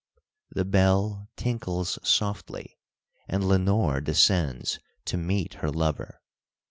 The 0.49 0.65
bell 0.65 1.29
tinkles 1.35 1.99
softly, 2.01 2.79
and 3.27 3.47
Lenore 3.47 4.01
descends 4.01 4.79
to 5.05 5.15
meet 5.15 5.53
her 5.61 5.69
lover. 5.69 6.23